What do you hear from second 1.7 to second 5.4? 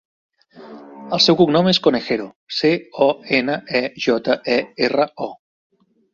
és Conejero: ce, o, ena, e, jota, e, erra, o.